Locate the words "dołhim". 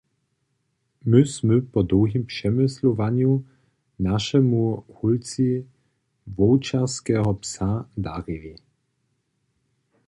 1.91-2.23